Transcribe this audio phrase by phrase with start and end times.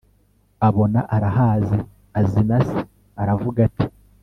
[0.67, 1.79] abona arahazi,
[2.19, 2.77] azi na se.
[3.21, 3.85] aravuga ati